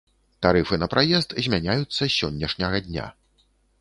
Тарыфы 0.45 0.77
на 0.83 0.87
праезд 0.93 1.35
змяняюцца 1.47 1.99
з 2.07 2.11
сённяшняга 2.17 2.77
дня. 2.87 3.05